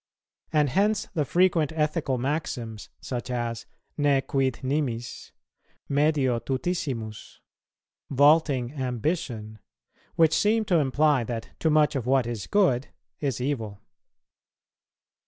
And 0.51 0.69
hence 0.71 1.09
the 1.13 1.25
frequent 1.25 1.71
ethical 1.75 2.17
maxims, 2.17 2.89
such 3.01 3.29
as, 3.29 3.67
"Ne 3.99 4.21
quid 4.21 4.61
nimis," 4.63 5.31
"Medio 5.87 6.39
tutissimus," 6.39 7.37
"Vaulting 8.09 8.73
ambition," 8.73 9.59
which 10.15 10.33
seem 10.33 10.65
to 10.65 10.79
imply 10.79 11.23
that 11.25 11.49
too 11.59 11.69
much 11.69 11.95
of 11.95 12.07
what 12.07 12.25
is 12.25 12.47
good 12.47 12.87
is 13.19 13.39
evil. 13.39 13.79